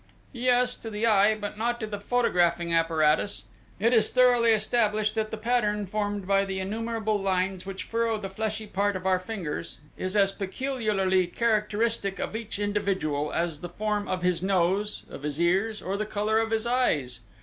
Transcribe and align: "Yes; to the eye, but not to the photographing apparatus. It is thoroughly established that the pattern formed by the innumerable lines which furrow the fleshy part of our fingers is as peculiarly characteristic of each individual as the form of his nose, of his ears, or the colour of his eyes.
"Yes; 0.33 0.75
to 0.77 0.89
the 0.89 1.05
eye, 1.05 1.35
but 1.35 1.59
not 1.59 1.79
to 1.79 1.85
the 1.85 1.99
photographing 1.99 2.73
apparatus. 2.73 3.45
It 3.79 3.93
is 3.93 4.09
thoroughly 4.09 4.49
established 4.51 5.13
that 5.13 5.29
the 5.29 5.37
pattern 5.37 5.85
formed 5.85 6.25
by 6.25 6.43
the 6.43 6.59
innumerable 6.59 7.21
lines 7.21 7.67
which 7.67 7.83
furrow 7.83 8.17
the 8.17 8.27
fleshy 8.27 8.65
part 8.65 8.95
of 8.95 9.05
our 9.05 9.19
fingers 9.19 9.77
is 9.97 10.15
as 10.17 10.31
peculiarly 10.31 11.27
characteristic 11.27 12.17
of 12.17 12.35
each 12.35 12.57
individual 12.57 13.31
as 13.31 13.59
the 13.59 13.69
form 13.69 14.07
of 14.07 14.23
his 14.23 14.41
nose, 14.41 15.03
of 15.07 15.21
his 15.21 15.39
ears, 15.39 15.83
or 15.83 15.97
the 15.97 16.07
colour 16.07 16.39
of 16.39 16.49
his 16.49 16.65
eyes. 16.65 17.19